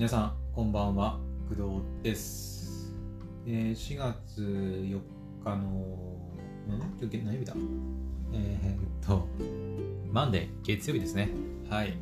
[0.00, 1.18] 皆さんこんばんは。
[1.50, 2.94] 工藤です、
[3.46, 4.98] えー、4月4
[5.44, 6.80] 日のん？
[6.98, 7.54] 今日何曜日だ？
[8.32, 9.28] えー、っと
[10.10, 11.28] マンデー月曜日ですね。
[11.68, 11.98] はい。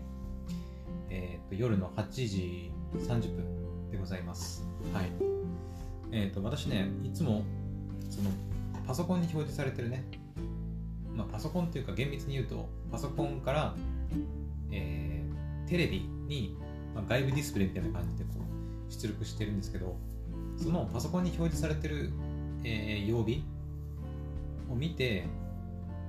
[1.11, 4.65] えー、っと夜の8時30分でございます。
[4.95, 5.11] はい。
[6.13, 7.43] えー、っと私ねいつも
[8.09, 8.31] その
[8.87, 10.05] パソコンに表示されてるね。
[11.17, 13.75] まあ、パソコンっていうか厳密に言うとパソコンから、
[14.71, 15.29] えー
[15.69, 16.57] テレビに、
[16.99, 19.97] まあ、外部ディスプレイみたいな感じでこう出力してるんですけど
[20.57, 22.11] そのパソコンに表示されてる、
[22.65, 23.45] えー曜日
[24.69, 25.25] を見て、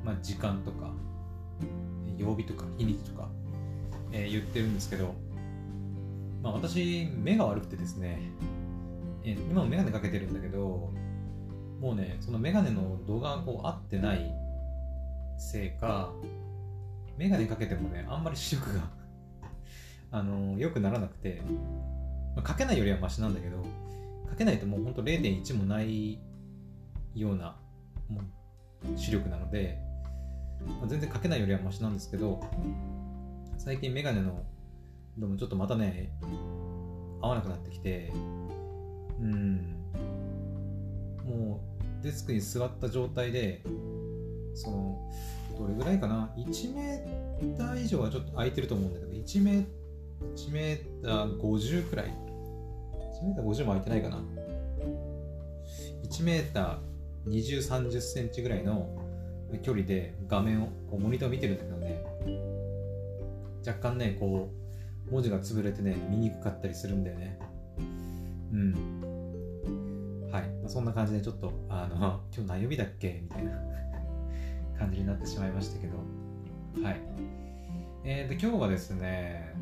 [0.03, 0.91] まあ、時間とか
[2.17, 3.29] 曜日とか日にちとか、
[4.12, 5.13] えー言ってるんですけど、
[6.41, 8.20] まあ、私目が悪くてですね、
[9.23, 10.91] えー今もメガネかけてるんだけど
[11.79, 14.34] もうねそのメガネの動画がこう合ってない
[15.37, 16.12] せいか、
[17.17, 18.99] メガネかけてもね、あんまり視力が
[20.12, 21.41] あの良くならなくて、
[22.35, 23.63] まあ、かけないよりはマシなんだけど、
[24.27, 26.20] かけないともうほんと0.1もない
[27.15, 27.55] ような
[28.07, 29.77] もう視力なので、
[30.65, 32.41] まあ全然かけないよりはマシなんですけど、
[33.57, 34.43] 最近メガネの、
[35.18, 36.12] でもちょっとまたね、
[37.21, 38.12] 合わなくなってきて、
[39.20, 39.76] うん、
[41.26, 41.62] も
[42.02, 43.63] うデスクに座った状態で、
[44.55, 45.12] その
[45.57, 49.65] どれぐらいかな？1メーター以上はちょっと空いてると思うんだけど1メー
[51.01, 52.12] ター50くらい？1
[53.25, 54.23] メーター50も空いてないかな
[56.03, 58.87] ？1メーター20、30センチぐらいの
[59.62, 62.03] 距離で画面をこうモニターを見てるんだけどね。
[63.65, 64.50] 若干ねこ
[65.07, 67.40] う文字が潰れてね見にくかったりするんだよね。
[68.51, 70.29] うん。
[70.31, 71.95] はい、まあ、そんな感じでちょっとあの
[72.35, 73.22] 今日何曜日だっけ？
[73.23, 73.51] みたいな
[74.78, 75.97] 感じになってしまいましたけど、
[76.84, 77.01] はい。
[78.06, 79.53] えー、と、今日はですね、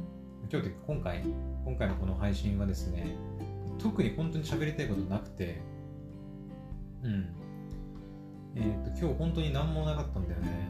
[0.50, 1.23] 今日というか今回、
[1.66, 3.18] 今回のこの配信はですね、
[3.80, 5.62] 特に本当に喋りたいことなくて、
[7.03, 7.28] うん。
[8.56, 10.69] えー、と、今日本当に何もなかったんだよね。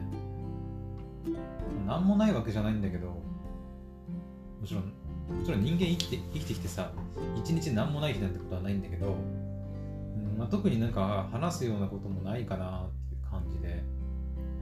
[1.86, 6.90] 何もないわけじゃないんだけど、もちろん、もちろん人間生きて生きてきてさ、
[7.36, 13.84] 一日何もない日なんてことはないんだけど、うんまあ、特になんか話すようなこともないかなっていう感じで、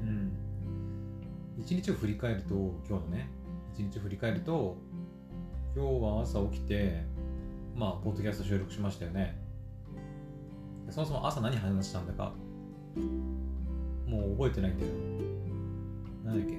[0.03, 0.33] うん、
[1.59, 2.54] 一日を振り返ると
[2.88, 3.31] 今日のね
[3.75, 4.78] 一日を振り返ると
[5.76, 7.03] 今日は朝起きて
[7.75, 9.38] まあポッドキャスト収録しましたよね。
[10.88, 12.32] そもそも朝何話したんだか
[14.06, 14.92] もう覚えてないんだよ。
[16.25, 16.56] なんだっけ？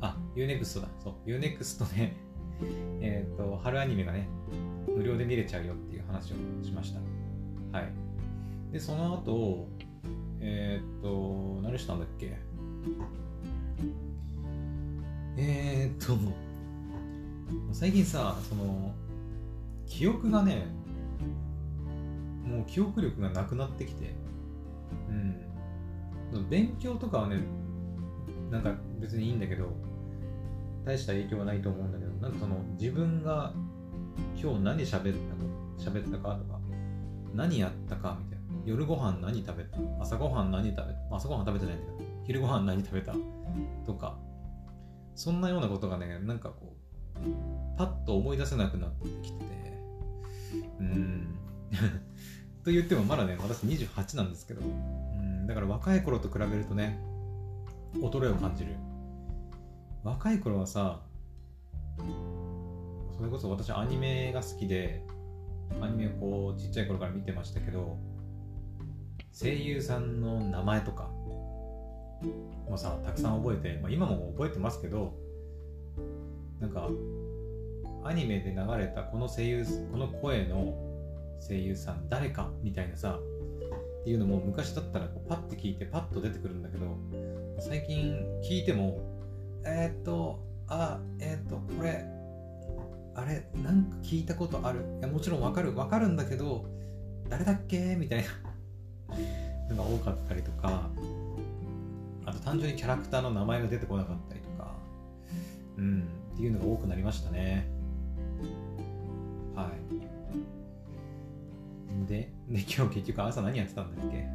[0.00, 0.88] あ UNEXT だ。
[1.04, 2.16] そう UNEXT ね
[3.02, 4.28] えっ、と春アニメがね
[4.88, 7.00] 無料で見れちゃうよっていう話をしました。
[7.78, 7.92] はい。
[8.72, 9.68] でその後
[10.40, 12.38] えー、っと、何したんだっけ？
[15.36, 16.16] えー、っと、
[17.72, 18.92] 最近さ、その、
[19.86, 20.66] 記憶がね、
[22.44, 24.14] もう記憶力がなくなってきて、
[26.32, 26.48] うん。
[26.48, 27.38] 勉強とかはね、
[28.50, 29.72] なんか別にいいんだけど、
[30.84, 33.52] 大した影響はないと思うんだけど、なんかその、自分が
[34.40, 35.16] 今日何喋っ
[35.78, 36.60] たの、喋ったかとか、
[37.34, 38.40] 何やったかみたいな。
[38.66, 39.78] 夜ご飯何食べた？
[40.00, 41.16] 朝ごはん何食べた？
[41.16, 43.14] 朝ごはん食べてないんだけど昼ごはん何食べた？
[43.86, 44.18] とか
[45.14, 46.89] そんなようなことがねなんかこう
[47.76, 49.44] パッと思い出せなくなってきてて。
[50.80, 51.38] うん。
[52.64, 54.60] と言ってもまだね私28なんですけど。
[54.62, 55.46] うん。
[55.46, 56.98] だから若い頃と比べるとね
[57.94, 58.74] 衰えを感じる。
[60.02, 61.02] 若い頃はさ
[63.16, 65.04] それこそ私アニメが好きで
[65.80, 67.98] アニメをこうちっちゃい頃から見てましたけど
[69.32, 71.10] 声優さんの名前とか
[72.68, 75.14] もさたくさん覚えて、まあ、今も覚えてますけど
[76.60, 76.88] なんか
[78.04, 80.74] アニメで流れたこの声優この声の
[81.46, 86.96] 声優さん誰かみたいなさっていうのも昔だったらパッて聞いてパッと出てくるんだけど
[87.58, 89.00] 最近聞いても
[89.64, 92.04] えー、っとあえー、っとこれ
[93.14, 94.80] あれなんか聞いたことある。
[95.00, 96.64] いやもちろんわかるわかるんだけど
[97.28, 98.28] 誰だっけみたいな。
[99.74, 100.90] のが多かったりとか
[102.24, 104.74] あと単純にキャラクターの名前が出てこなかったりとか。
[105.78, 106.08] うん。
[106.40, 107.68] ていうのが多くなりましたね。
[109.54, 109.70] はい。
[112.08, 114.26] でで今日結局朝何やってたんだっけ？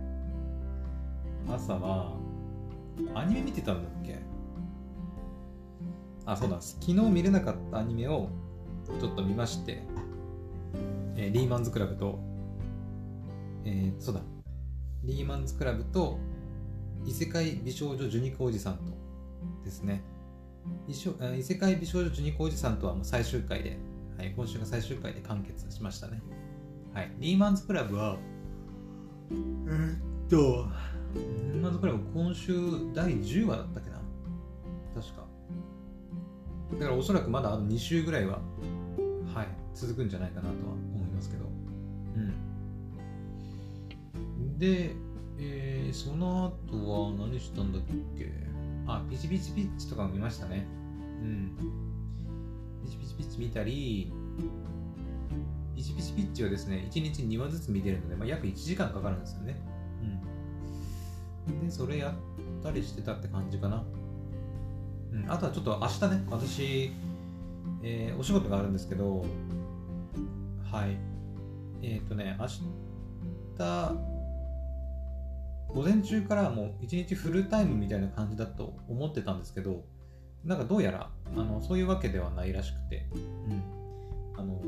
[1.52, 2.16] 朝は
[3.16, 4.20] アニメ見てたんだっけ？
[6.28, 6.62] あそうだ。
[6.62, 8.30] 昨日見れなかったアニメを
[9.00, 9.82] ちょっと見まして、
[11.16, 12.20] えーリーマンズクラブと
[13.64, 14.22] えー、そうだ。
[15.04, 16.20] リーマンズクラブと
[17.04, 18.84] 異世界美少女ジュニコおじさんと
[19.64, 20.04] ですね。
[20.88, 23.78] 異世界美少女ジュニコおじさんとはもう最終回で
[24.18, 26.22] はい、今週が最終回で完結しましたね。
[26.94, 28.18] はい、リーマンズクラブは、
[29.30, 29.98] えー、っ
[30.30, 30.68] と、
[31.14, 32.54] リーマンズクラブ今週
[32.94, 34.00] 第10話だったっけな？
[34.96, 35.26] 確か。
[36.80, 38.40] だからおそらくまだあの2週ぐらいは、
[39.34, 40.54] はい、続くんじゃないかなとは
[40.94, 41.44] 思いますけど。
[42.16, 42.20] う
[44.40, 44.58] ん。
[44.58, 44.96] で、
[45.38, 47.82] えー、その後は何したんだっ
[48.18, 48.32] け？
[48.88, 50.66] あ、ピチピチピッチとかも見ましたね。
[51.22, 51.58] うん。
[52.84, 54.12] ピチピチピッチ見たり、
[55.76, 59.60] ピチピチピッチはですね、1日2話ずつ見てるので、まあ、約1時間かかるんですよね。
[61.48, 61.66] うん。
[61.66, 63.84] で、それやったりしてたって感じかな。
[65.12, 65.32] うん。
[65.32, 66.92] あとはちょっと明日ね、私、
[67.84, 69.26] えー、お仕事があるんですけど、
[70.72, 70.98] はい。
[71.82, 72.62] えっ、ー、とね、明日、
[75.70, 79.84] 午前中からもう一日フルタイムみたいな感じだと思ってたんですけど、
[80.44, 83.64] なんかどうやらあのそういうわけではないらしくて、うん、
[84.38, 84.62] あの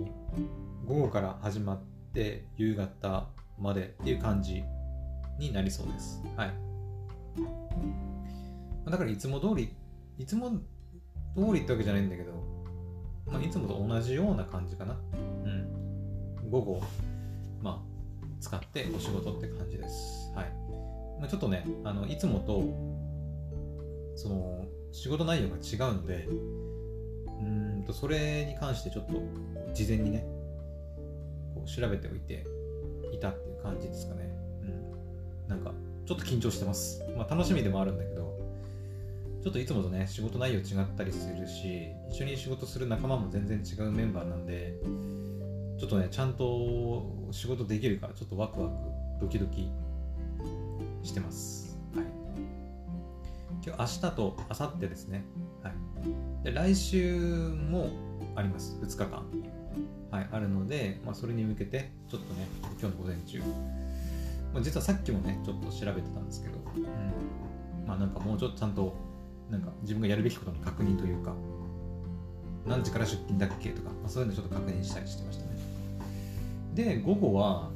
[0.86, 1.82] 午後から始まっ
[2.14, 3.30] て夕方
[3.60, 4.64] までっていう感じ
[5.40, 6.22] になりそうです。
[6.36, 6.54] はい。
[8.90, 9.76] だからいつも通り、
[10.18, 10.58] いつも通
[11.54, 12.32] りってわけじゃないんだけど、
[13.28, 14.98] まあ、いつもと同じような感じかな。
[15.14, 16.50] うん。
[16.50, 16.82] 午後、
[17.62, 20.32] まあ、使ってお仕事って感じです。
[20.34, 20.57] はい。
[21.20, 22.64] ま、ちょっとねあのいつもと
[24.16, 26.28] その仕事内容が違うので
[27.40, 29.14] うんとそれに関してちょっと
[29.74, 30.26] 事前にね
[31.54, 32.46] こう調べておいて
[33.14, 34.30] いたっていう感じですかね、
[34.64, 34.66] う
[35.48, 35.72] ん、なんか
[36.06, 38.38] ちょっと緊張してます、まあ、楽しみでもあるんだけど
[39.44, 44.74] ちょっといつもとね仕事内容違ったりするし一緒に仕事する仲間も全然違うメンバーなんで
[45.80, 48.74] ちょっとねちゃんと仕事できるからちょっとワクワク
[49.22, 49.70] ドキドキ
[51.04, 51.78] してます。
[51.96, 52.06] はい、
[53.66, 55.24] 今日明日と明後日ですね。
[55.64, 55.74] はい、
[56.44, 57.20] で来週
[57.70, 57.90] も
[58.36, 59.24] あります、2日間。
[60.10, 62.48] はい、あるので、まあ、それに向けて、ちょっとね、
[62.80, 63.40] 今日の午前中、
[64.54, 68.96] まあ、実はさっきもね、ちょっと調べてたんですけど、うん、まあなんかもうちょっとちゃんと、
[69.52, 71.36] なんか自分がやるべきことの確認というか、
[72.66, 75.58] 何時から出勤だっけとか、まあ、そういうのちょっと確認したりしてましたね。
[76.74, 77.70] で、午後は、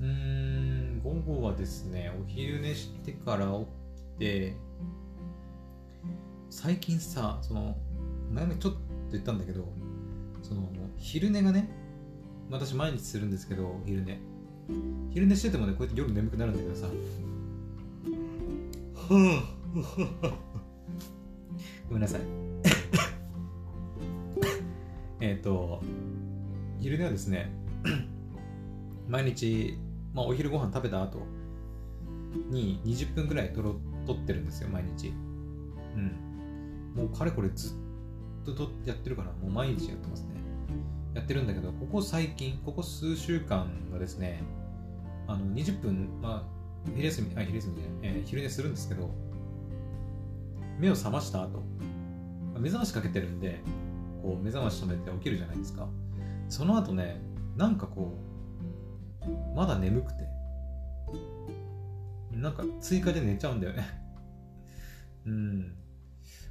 [0.00, 0.77] うん、
[1.08, 3.64] 午後はですね、お昼寝してから起
[4.02, 4.54] きて、
[6.50, 7.78] 最近さ、その、
[8.30, 8.80] 前もちょっと
[9.12, 9.72] 言ったんだけど、
[10.42, 10.68] その、
[10.98, 11.70] 昼寝がね、
[12.50, 14.20] 私毎日するんですけど、昼寝。
[15.10, 16.88] 昼寝しててもね、こうやって夜眠くなるんだけどさ、
[21.88, 22.20] ごめんなさい。
[25.20, 25.82] えっと、
[26.78, 27.50] 昼寝はですね、
[29.08, 29.78] 毎日
[30.14, 31.26] まあ、お昼ご飯食べた後
[32.50, 33.76] に20分ぐらいとろ
[34.06, 35.08] 取ってるんですよ、毎日。
[35.08, 36.92] うん。
[36.94, 37.74] もうかれこれずっ
[38.44, 40.38] ととやってるから、もう毎日やってますね。
[41.14, 44.42] やってるんだけど、ここ最近、ここ数週間がですね、
[45.26, 49.10] あの20分、まあ、昼休み、あ、昼休みじゃない、えー、昼寝するんですけど、
[50.78, 51.62] 目を覚ました後、
[52.58, 53.60] 目覚ましかけてるんで、
[54.22, 55.88] こう目覚まし止めて起きるじゃないですか。
[56.48, 57.20] その後ね、
[57.56, 58.27] なんかこう、
[59.54, 60.28] まだ眠くて。
[62.32, 63.84] なんか追加で寝ちゃうんだよね。
[65.26, 65.74] うん。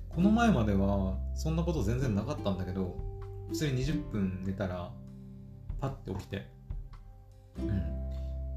[0.10, 2.98] この前まではそんなこと全然なかったんだけど
[3.50, 4.92] 普通に20分寝たら
[5.80, 6.48] パッて起きて。
[7.60, 7.68] うん。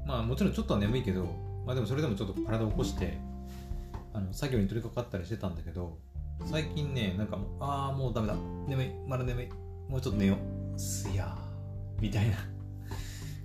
[0.05, 1.25] まあもちろんちょっとは眠いけど
[1.65, 3.17] まあでもそれでもちょっと体を起こして
[4.13, 5.97] あの作業に取り掛かったりしてたんだけど
[6.45, 8.35] 最近ねなんかもうああもうダメだ。
[8.67, 8.91] 眠い。
[9.07, 9.49] まだ眠い。
[9.87, 10.35] もうちょっと寝よ
[10.75, 10.79] う。
[10.79, 12.37] すやーみたいな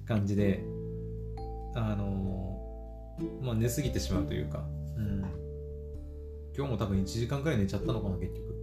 [0.06, 0.64] 感じで、
[1.78, 2.58] あの
[3.42, 4.64] まあ、寝すぎてしまうというか、
[4.96, 5.24] うん、
[6.56, 8.56] 今日も多分1時間くらい寝ちゃったのかな、結局。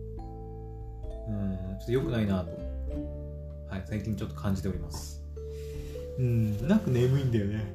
[1.28, 2.52] うん、ちょっと良くないなと、
[3.70, 5.24] はい、最近ちょっと感じております。
[6.18, 7.74] うん、なんか眠いんだよね。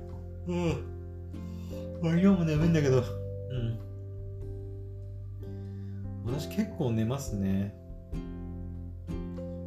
[0.48, 0.98] うん。
[2.02, 3.78] 今日も眠いんだけど、うん。
[6.26, 7.74] 私結構寝ますね。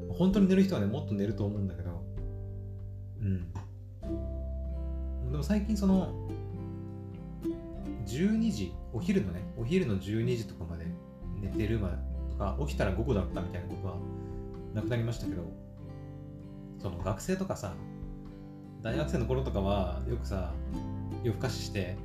[0.09, 2.03] 本当に寝る人はね、もっと寝ると思うんだけど、
[3.21, 3.53] うん。
[5.41, 6.13] も最近その
[8.05, 10.85] 12時お昼のねお昼の12時とかまで
[11.41, 11.89] 寝てるま
[12.29, 13.95] とか起きたら午後だったみたいなことは
[14.73, 15.43] なくなりましたけど
[16.79, 17.73] その学生とかさ
[18.81, 20.53] 大学生の頃とかはよくさ
[21.23, 21.97] 夜更かしして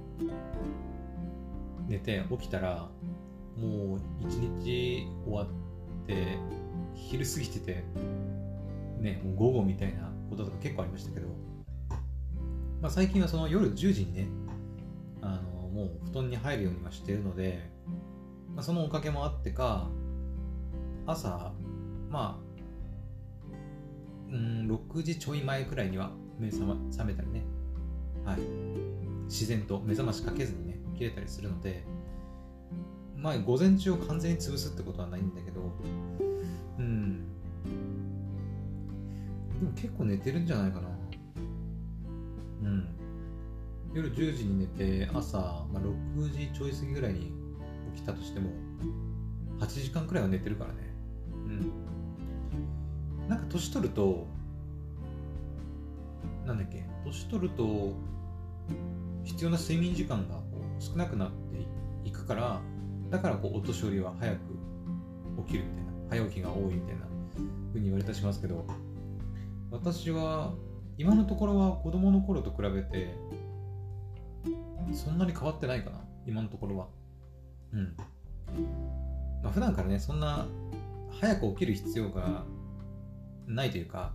[1.88, 2.88] 寝て起きたら
[3.56, 5.46] もう一日終わっ
[6.06, 6.38] て
[6.94, 7.84] 昼過ぎてて
[9.00, 11.28] ねもう午後みたいなこととか結構ありましたけど
[12.80, 14.28] まあ、最近はその夜10時にね、
[15.22, 17.70] あのもう布団に入るようにはしてるので、
[18.54, 19.88] まあ、そのおかげもあってか、
[21.06, 21.52] 朝、
[22.10, 22.46] まあ、
[24.30, 27.44] うん6時ちょい前くらいには目覚,、ま、覚めたりね、
[28.24, 28.40] はい、
[29.26, 31.84] 自然と目覚ましかけずにね起きれたりするので
[33.16, 35.60] まあ午前中を完全に潰すってことはないんだけど
[36.78, 37.24] うん。
[39.58, 40.88] でも結構寝てるんじゃないかな。
[43.96, 45.38] 夜10時に寝て朝、
[45.72, 45.82] まあ、
[46.18, 47.32] 6時ちょい過ぎぐらいに
[47.94, 48.50] 起きたとしても
[49.58, 50.76] 8時間くらいは寝てるからね。
[51.32, 53.26] うん。
[53.26, 54.26] なんか年取ると
[56.44, 57.94] なんだっけ年取ると
[59.24, 60.42] 必要な睡眠時間がこ
[60.78, 61.66] う少なくなって
[62.06, 62.60] いくから
[63.08, 64.38] だからこうお年寄りは早く
[65.46, 67.06] 起きるみたいな早起きが多いみたいな
[67.72, 68.66] ふうに言われたりしますけど
[69.70, 70.52] 私は
[70.98, 73.14] 今のところは子供の頃と比べて
[74.92, 76.88] そんなに変わってないかな今のところは。
[77.72, 77.96] うん。
[79.42, 80.46] まあ普段からねそんな
[81.20, 82.44] 早く起きる必要が
[83.46, 84.12] ないというか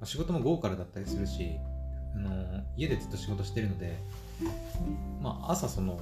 [0.00, 1.56] ま仕事も午後からだったりするし
[2.14, 3.98] あの家でずっと仕事してるので、
[5.20, 6.00] まあ、朝その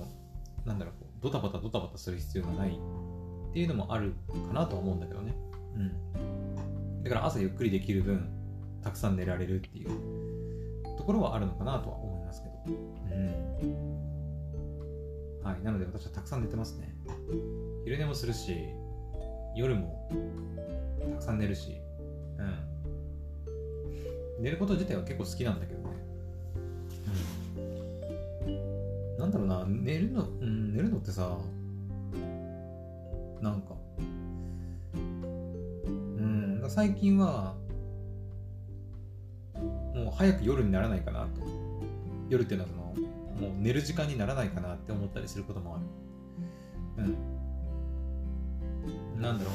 [0.65, 4.15] なんだろうドタバタドタバタする必要がないっていうのもある
[4.49, 5.35] かなとは思うんだけどね、
[5.77, 8.29] うん、だから朝ゆっくりできる分
[8.83, 9.91] たくさん寝られるっていう
[10.99, 12.71] ところはあるのかなとは思いますけど、う
[13.15, 13.29] ん、
[15.45, 16.93] はいなので私はたくさん寝てますね。
[17.85, 18.57] 昼寝もするし
[19.57, 20.11] 夜も
[21.13, 21.81] たくさん寝るし、
[24.37, 25.97] うん、寝ること自体は結構好きなんだけどね、
[28.47, 31.39] うん、なんだろうな寝るの、うん、寝るのってさ
[33.41, 33.99] なんかう
[36.21, 37.55] ん最近は
[40.05, 41.29] もう早く夜にならないかなと。
[42.29, 42.83] 夜っていうのはその
[43.51, 45.79] もう寝る時間にならないかなって思ったりすることもあ
[46.99, 47.05] る。
[47.05, 47.09] う
[49.19, 49.23] ん。
[49.23, 49.55] なんだろう。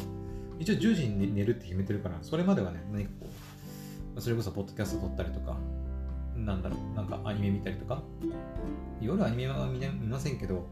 [0.60, 3.28] 一応10時に寝るって決めてるからそれまではね何かこ
[4.16, 5.58] うそれこそポッドキャスト撮ったりとか
[6.36, 8.02] なんだろうなんかアニメ見たりとか。
[9.02, 10.68] 夜アニメは見ませんけど、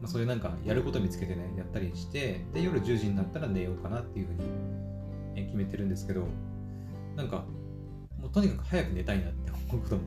[0.00, 4.32] まあ、そういうなんかやること見つけてねやったりしてで夜10時になったら寝ようかなっていうふう
[5.34, 6.26] に決めてるんですけど
[7.16, 7.44] なんか
[8.24, 10.02] もうとにかく早く寝たいなって思うことも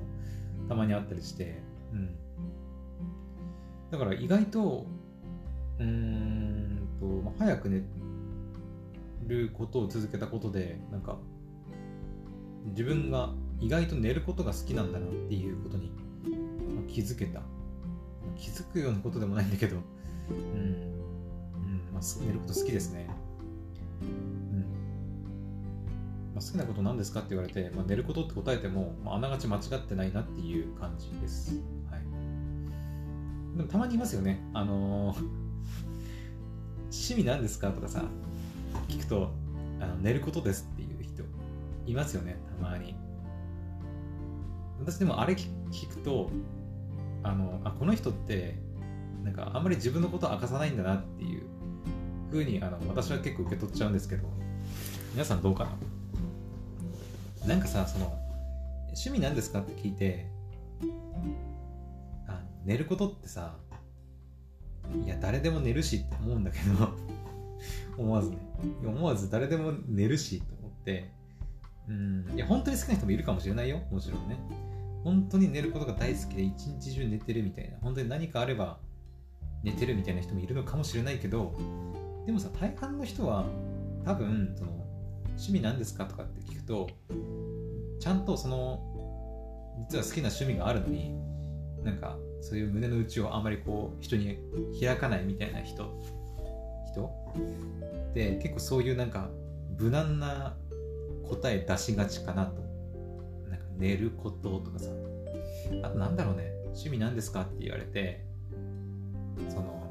[0.67, 1.61] たまにあったりして、
[1.93, 2.15] うん。
[3.91, 4.87] だから意外と、
[5.77, 7.83] うーんと、まあ、早く寝
[9.27, 11.19] ることを続けたことで、なんか、
[12.65, 15.91] 自分が意外と寝ることが好きなんだなっていうことに、
[16.75, 17.41] まあ、気づけた。
[18.35, 19.77] 気づくようなことでもないんだけど、
[20.29, 23.07] うん、うんまあ、寝ること好きですね。
[26.37, 31.59] まあ、好きなこと何ですかって言われて、まあ、寝ることって答えても、まあ、あながち間違ってないなっていう感じです。
[31.89, 34.47] はい、でもたまにいますよね。
[34.53, 35.17] あのー、
[36.93, 38.05] 趣味何ですかとかさ、
[38.87, 39.31] 聞くと
[39.79, 41.23] あの寝ることですっていう人
[41.87, 42.93] いますよね、たまに。
[44.79, 46.29] 私でもあれ聞くと、
[47.23, 48.59] あのあこの人って
[49.23, 51.41] なんかあんまり自分のこと明かさないんだなっていう
[52.29, 54.29] ふうにあの私は結構受け取っちゃうんですけど
[55.13, 55.96] 皆さんどうかな？
[57.47, 58.05] なんかさその
[58.87, 59.59] 趣味なんですか？
[59.59, 60.27] って聞いて
[62.27, 63.55] あ寝ることってさ
[65.03, 66.89] いや誰でも寝るしって思うんだけど
[67.97, 68.37] 思わずね。
[68.85, 71.09] 思わず誰でも寝るしと思って
[71.87, 74.37] うんいや本当に好きな人もいるかもしれないよもちろんね。
[75.03, 78.79] 本当に寝ることが大好きで一日中寝てるみたいな本当に何かあれば
[79.63, 81.53] 寝てるみたいな人もいるのかもしれないけど
[82.25, 83.45] でもさ大半の人は
[84.03, 84.71] 多分その
[85.37, 86.05] 趣味なんですか？
[86.05, 86.89] とかって聞くと
[87.99, 88.83] ちゃんとその
[89.89, 91.15] 実は好きな趣味があるのに
[91.83, 94.37] なんかそういう胸の内をあんまりこう人に
[94.79, 95.91] 開かないみたいな人
[96.91, 97.09] 人？
[98.13, 99.29] で結構そういうなんか
[99.77, 100.55] 無難な
[101.29, 102.61] 答え出しがちかなと。
[103.49, 104.89] なんか寝ることとかさ。
[105.83, 106.51] あとなんだろうね。
[106.67, 108.25] 趣味なんですかって言われて
[109.49, 109.83] その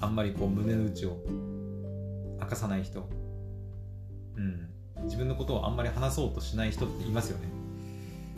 [0.00, 1.16] あんまりこう胸の内を
[2.40, 3.08] 明かさない人。
[4.36, 4.68] うん、
[5.04, 7.48] 自分のことをあんまり話そうとしない人っていますよね、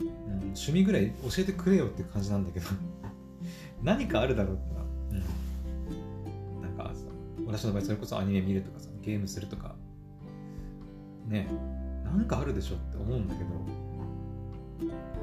[0.01, 2.67] うん、趣味ぐらい教えてくれよって感じなんだけど。
[3.83, 6.93] 何かあるだろうってな、うん、なんか
[7.47, 9.77] 私の場合それこそアニメ見るとかさゲームするとか。
[11.27, 11.49] ね。
[12.05, 13.51] なんかあるでしょって思うんだけど。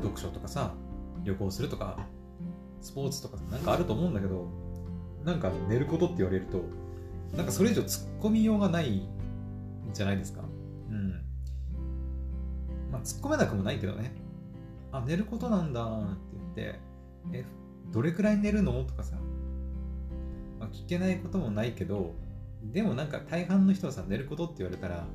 [0.02, 0.74] 読書とかさ
[1.24, 1.98] 旅行するとか
[2.82, 4.64] スポーツとかなんかあると思うんだけど。
[5.24, 6.64] なんか寝ることって言われると
[7.36, 9.08] なんかそれ以上突っ込みようがない
[9.94, 10.42] じゃないですか、
[13.04, 14.12] 突っ込めなくもないけどね。
[14.92, 16.80] あ、寝ることなんだって言って、
[17.34, 17.46] え、
[17.92, 18.84] どれくらい寝るの？
[18.84, 19.16] とかさ、
[20.60, 22.14] まあ、聞けないこともないけど、
[22.64, 25.06] でもなんか大半の人はさ、寝ることって言われたら、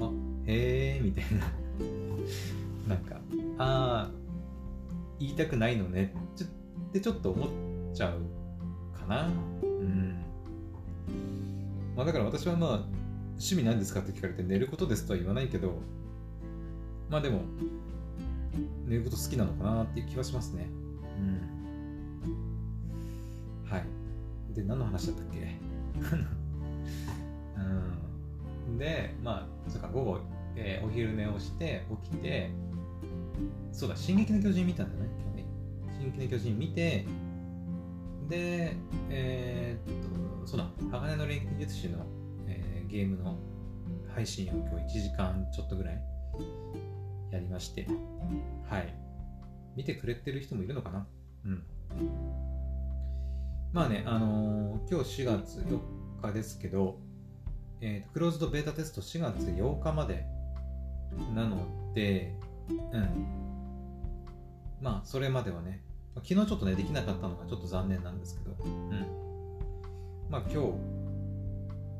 [0.00, 0.10] あ
[0.46, 1.50] へえみたいな。
[2.94, 3.16] なんか
[3.58, 4.10] ああ
[5.18, 6.14] 言いたくないのね。
[6.36, 6.50] ちょっ
[6.92, 7.48] てちょっと思っ
[7.94, 9.28] ちゃうかな。
[9.62, 10.16] うん。
[11.96, 12.70] まあだから私はまあ
[13.32, 15.80] 趣味何ですかって聞かれて寝ることですとは言わないけど
[17.10, 17.40] まあでも
[18.86, 20.66] 寝ること好きなのかなっていう気はしますね。
[21.18, 21.40] うん。
[23.70, 23.84] はい。
[24.54, 25.56] で何の話だったっけ？
[28.70, 28.78] うん。
[28.78, 30.20] でまあそっか午後、
[30.56, 32.50] えーお昼寝をして起きて
[33.72, 35.44] そうだ、進撃の巨人見たんだね、今日ね。
[36.00, 37.06] 進撃の巨人見て、
[38.28, 38.74] で、
[39.08, 39.90] えー
[40.38, 42.04] っと、そうだ、鋼の錬金術師の、
[42.46, 43.36] えーゲームの
[44.12, 46.02] 配信を今日1時間ちょっとぐらい
[47.30, 47.86] やりまして、
[48.68, 48.94] はい。
[49.76, 51.06] 見てくれてる人もいるのかな？
[51.44, 51.62] うん。
[53.72, 55.80] まあね、あのー今日4月4
[56.22, 56.98] 日ですけど、
[57.80, 60.26] えーとクローズドベータテスト4月8日まで
[61.34, 62.34] なので、
[62.68, 63.26] うん。
[64.80, 65.82] まあ、それまではね、
[66.16, 68.90] 昨日ちょっとね、できなかったのがちょっと残念なんですけど、うん。
[70.30, 70.72] まあ、今日、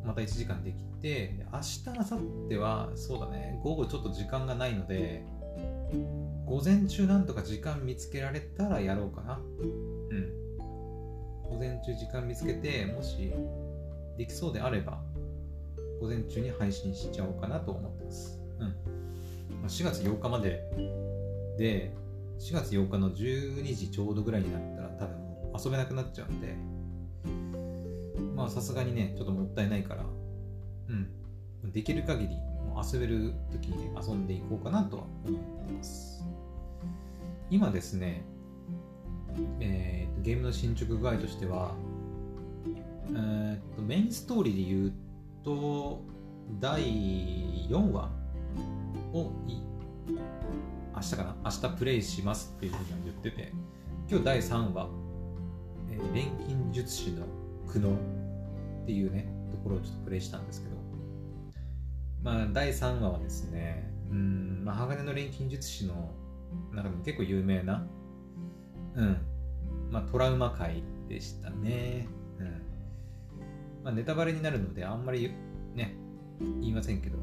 [0.09, 5.23] また1時間できて、明日、明後日は、そうだね、午後ちょっと時間がないので、
[6.47, 9.39] 午前中なんとか時間見つけられたらやろうかな。
[9.61, 10.33] うん。
[11.51, 13.31] 午前中時間見つけて、もし
[14.17, 14.99] できそうであれば、
[16.01, 18.41] 午前中に配信しちゃおうかなと思ってます。
[18.61, 18.67] うん。
[19.61, 20.65] まあ4月8日まで
[21.59, 21.93] で、
[22.39, 25.19] 4月8日の12時ちょうどぐらいになったら多分
[25.67, 26.57] 遊べなくなっちゃうんで、
[28.39, 30.05] まあさすがにね、ちょっともったいないから、
[30.89, 31.73] うん。
[31.73, 36.25] できる限りもう遊べる時にね、遊んでいこうかなとは思ってます。
[37.51, 38.25] 今ですね、
[39.59, 41.75] えーゲームの進捗具合としては、
[43.09, 44.93] えーとメインストーリーで言う
[45.43, 46.03] と、
[46.61, 46.81] 第
[47.69, 48.11] 4話
[49.13, 49.33] を
[50.95, 51.37] 明日かな？
[51.45, 53.53] 明日プレイしますっていうふうには言ってて
[54.09, 54.89] 今日第3話、
[55.91, 57.27] えー錬金術師の
[57.67, 57.97] 苦悩
[58.89, 60.77] っていうねところをちょっとプレイしたんですけど。
[62.23, 66.11] まあ第3話はですねうんまあ鋼の錬金術師の
[66.73, 67.87] 中でも結構有名な
[68.97, 69.19] うん
[69.91, 72.09] まあトラウマ回でしたね。
[72.39, 72.47] うん。
[73.85, 75.35] まあネタバレになるのであんまり
[75.75, 75.95] ね
[76.41, 77.19] 言いませんけど。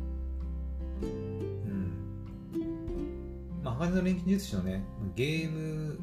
[1.01, 1.91] うん。
[3.63, 4.83] まあ、鋼の錬金術師のね、
[5.15, 5.99] ゲーム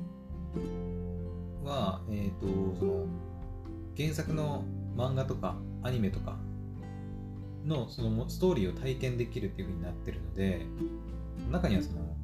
[1.64, 2.46] は、えっ、と、
[2.78, 3.06] その、
[3.96, 4.64] 原作の
[4.96, 6.36] 漫画とかアニメとか
[7.64, 10.66] のそのストーリーを体験できるっていう風になってるので、
[11.50, 12.16] 中にはその、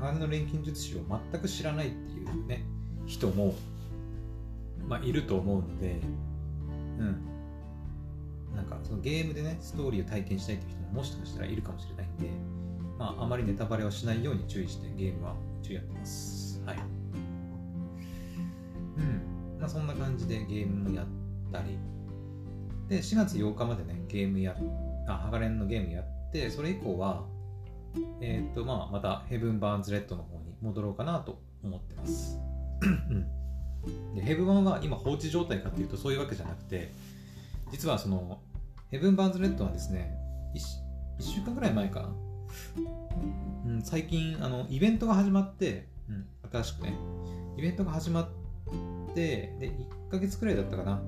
[0.00, 1.00] 鋼の錬金術師を
[1.32, 2.64] 全く知らないっていうね、
[3.06, 3.54] 人も、
[4.88, 6.00] まあ、いると思うので、
[6.98, 7.20] うん。
[8.56, 12.28] なんか、そのゲームでね、ストーリーを体験したいっていう人ももしかしたらいるかもしれないんで、
[12.98, 16.62] まあ、あまりネタバレをしないように注意してゲームは注意やってます。
[16.66, 16.78] はい。
[18.98, 19.58] うん。
[19.60, 21.06] まあ、そんな感じでゲームもやっ
[21.50, 21.78] たり。
[22.88, 24.56] で、4月8日までね、ゲームや、
[25.06, 27.24] あ、ハガレンのゲームやって、それ以降は、
[28.20, 32.38] えっ、と、まあ、またヘブン・バーンズ・レッドの方に戻ろうかなと思ってます。
[34.14, 36.92] で、ヘブンは今放置状態かっていうとそういうわけじゃなくて、
[37.70, 38.40] 実はその、
[38.90, 40.16] ヘブン・バーンズ・レッドはですね、
[41.18, 42.08] 1, 週間ぐらい前かな。
[43.64, 46.94] うん、最近あのイベントが始まって、うん、新しくね
[47.56, 48.28] イベントが始まっ
[49.14, 49.72] てで
[50.08, 51.00] 1ヶ月くらいだったかな、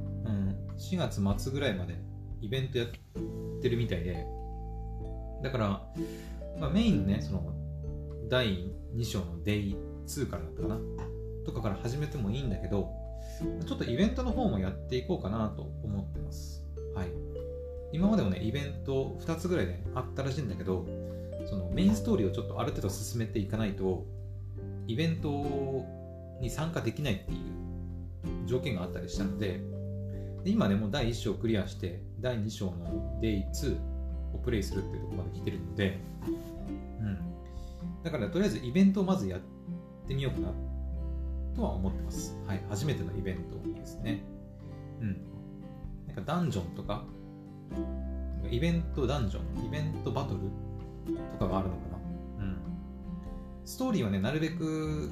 [0.91, 1.95] 4月末ぐらいまで
[2.41, 2.89] イベントやっ
[3.61, 4.27] てるみたいで
[5.43, 5.69] だから、
[6.59, 7.53] まあ、メインのねその
[8.29, 10.81] 第2章の Day2 からだったかな
[11.45, 12.91] とかから始めてもいいんだけど
[13.67, 16.65] ちょっとイベントの方もやっていこうかなと思ってます。
[16.95, 17.09] はい。
[17.93, 20.87] 今までもねイベント2つぐらいねあったらしいんだけど
[21.47, 24.07] そのメインストーリーをちょっとある程度進めていかないと
[24.87, 25.29] イベント
[26.41, 29.61] に参加できないっていう条件があったりしたので
[30.45, 33.79] 今ねもう第1章クリアして第2章の Day2
[34.35, 35.99] をプレイするっていうところまで来てるので、
[37.01, 37.19] うん、
[38.03, 39.41] だからとりあえずイベントをまずやっ
[40.09, 40.53] てみようかな
[41.55, 42.37] とは思ってます。
[42.47, 42.63] はい。
[42.69, 44.23] 初めてのイベントですね。
[45.01, 45.17] うん。
[46.07, 47.05] なんかダンジョンとか
[48.51, 50.41] イベントダンジョンイベントバトル
[51.39, 51.81] とかがあるのか
[52.39, 52.45] な。
[52.45, 52.57] うん。
[53.65, 55.11] ストーリーはね、なるべく、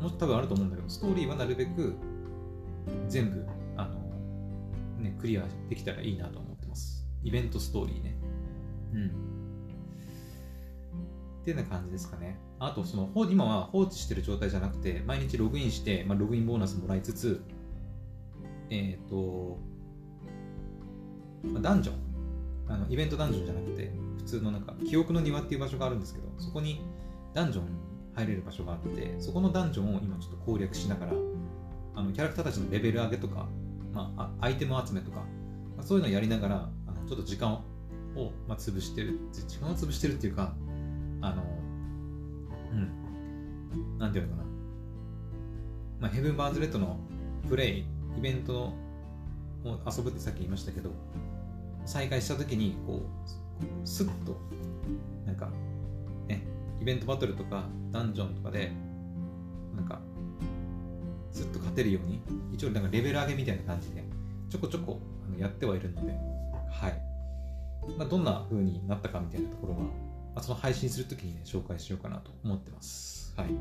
[0.00, 1.94] も多分あると思うんだけど、ストーリーはなるべく
[3.08, 3.46] 全部、
[4.98, 7.06] ね、クリアできたらいいなと思ってます。
[7.22, 8.16] イベントストーリーね。
[8.94, 9.06] うん。
[11.42, 12.38] ってな感じですかね。
[12.58, 17.42] あと、その、ほ今は放置してる状態じゃなくて、毎日ログインして、まあ、ログインボーナスもらいつつ、
[18.70, 19.58] えっ、と、
[21.52, 21.96] まあダンジョン
[22.68, 26.80] あのイベントダンジョンじゃなくて普通のなんか記憶の庭っていう場所があるんですけどそこに
[27.34, 27.70] ダンジョンに
[28.14, 31.12] 入れる場所があってそこのダンジョンを今ちょっと攻略しながら
[31.94, 33.46] あのキャラクターたちのレベル上げとか、
[33.92, 35.24] まあ、アイテム集めとか、ま
[35.80, 37.52] あ、そういうのをやりながらあのちょっと時間
[38.14, 40.54] を、まあ、潰してる時間を潰してるっていうか
[41.20, 41.42] あの
[42.72, 43.98] うん。
[43.98, 44.48] なんていうのかな、
[46.00, 47.00] まあ、ヘブン・バーズ・レッドの
[47.48, 47.84] プレイ
[48.16, 48.72] イベントを
[49.84, 50.90] 遊ぶってさっき言いましたけど
[51.84, 54.36] 再開した時にこうスッと
[55.26, 55.48] なんか
[56.28, 56.46] ね
[56.80, 58.70] イベントバトルとかダンジョンとかで
[59.74, 60.00] なんか
[61.32, 64.05] スッと勝てるように一応なんかレベル上げみたいな感じで
[64.48, 66.12] ちょこちょこあのやってはいるので
[66.70, 67.02] はい
[67.96, 69.86] まあ、どんな風になったかみたいなところは、ま
[70.36, 73.52] あ、その配信するときにね紹介しようかなと思ってますはい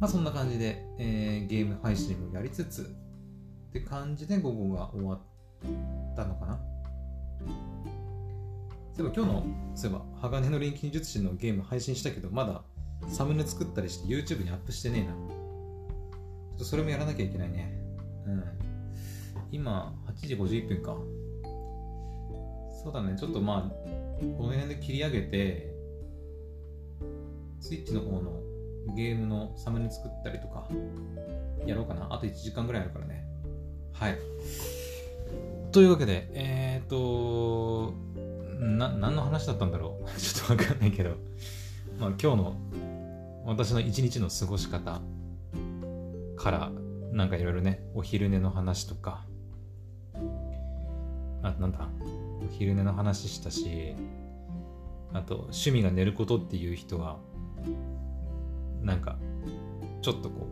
[0.00, 5.18] まあそんな感じで、えー、ゲーム配信もやりつつって感じで午後が終わっ
[6.16, 6.58] たのかな
[8.96, 12.62] そういえば今日の、そういえば、鋼の錬金術師のゲーム配信したけど、まだ
[13.08, 15.12] サムネ作ったりして YouTube にアップしてねえな。
[15.12, 17.78] ちょっとそれもやらなきゃいけないね。
[18.26, 18.55] うん。
[19.50, 20.96] 今、8時51分か。
[22.82, 23.86] そうだね、ちょっとまあ、
[24.38, 25.74] この辺で切り上げて、
[27.60, 28.40] スイッチの方の
[28.94, 30.68] ゲームのサムネ作ったりとか、
[31.66, 32.06] やろうかな。
[32.12, 33.24] あと1時間ぐらいあるからね。
[33.92, 34.18] はい。
[35.72, 37.92] というわけで、えっ、ー、と、
[38.60, 40.08] な、何の話だったんだろう？
[40.18, 41.10] ちょっとわかんないけど、
[41.98, 42.56] まあ今日の
[43.44, 45.00] 私の一日の過ごし方
[46.36, 46.70] から、
[47.12, 49.24] なんかいろいろね、お昼寝の話とか、
[51.48, 51.88] あ、なんだ、
[52.44, 53.94] お昼寝の話したし、
[55.12, 57.18] あと、趣味が寝ることっていう人は、
[58.82, 59.18] なんか、
[60.02, 60.46] ちょっとこ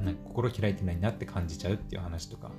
[0.00, 2.50] う、なんか心開いてないなって感じちゃうっていう話とか、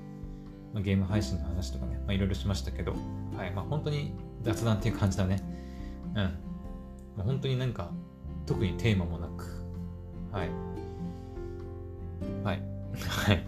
[0.73, 2.93] まあ、ゲーム配信の話とかね、いろいろしましたけど、
[3.37, 4.13] はい、まあ本当に
[4.43, 5.41] 雑談っていう感じだね。
[6.09, 6.15] うん。
[6.15, 6.29] ま
[7.19, 7.91] あ、本当になんか、
[8.45, 9.45] 特にテーマもなく、
[10.31, 10.49] はい。
[12.43, 12.61] はい。
[12.99, 13.45] はい。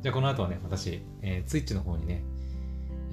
[0.00, 2.22] じゃあこの後はね、私、えー、ツイッチの方にね、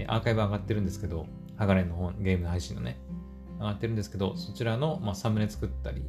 [0.07, 2.97] アーカイブ上がってるんですけど、ハガレンの方、ゲーム配信のね、
[3.59, 6.03] 上がってるんですけど、そちらの、まあ、サムネ作ったり、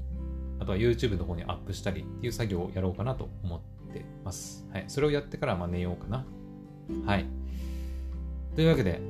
[0.59, 3.61] あとは YouTube の方にアップしたりっていう作業をやろうかなと思っ
[3.93, 4.67] てます。
[4.73, 4.85] はい。
[4.89, 6.25] それをやってから、まあ、寝ようかな。
[7.05, 7.27] はい。
[8.55, 9.01] というわけで、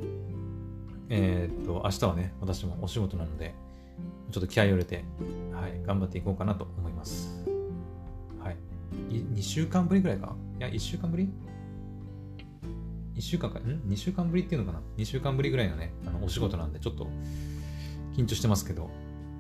[1.08, 3.54] えー、っと、明日はね、私もお仕事なので、
[4.30, 5.04] ちょっと気合を入れて、
[5.52, 7.44] はい、頑張っていこうかなと思います。
[8.42, 8.56] はい。
[9.10, 10.34] 2週間ぶりぐらいか？
[10.58, 11.30] いや、1週間ぶり？
[13.16, 17.08] 1週間か、ん ?2 週間ぶりっていうのかな ?2 週間ぶりぐらいのね、あのお仕事なんで、ちょっと
[18.16, 18.90] 緊張してますけど、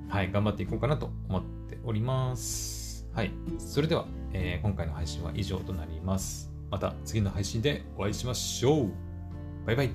[0.08, 3.06] はい、頑張っていこうかなと思っております。
[3.12, 6.50] はい、それでは、えー、今回の配信は以上となります。
[6.70, 8.90] また次の配信でお会いしましょう。
[9.66, 9.90] バイバイ。